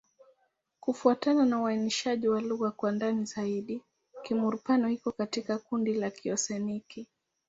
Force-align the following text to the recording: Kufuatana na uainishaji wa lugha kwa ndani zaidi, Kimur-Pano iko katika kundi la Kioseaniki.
Kufuatana 0.79 1.45
na 1.45 1.61
uainishaji 1.61 2.27
wa 2.27 2.41
lugha 2.41 2.71
kwa 2.71 2.91
ndani 2.91 3.25
zaidi, 3.25 3.83
Kimur-Pano 4.23 4.89
iko 4.89 5.11
katika 5.11 5.57
kundi 5.57 5.93
la 5.93 6.11
Kioseaniki. 6.11 7.07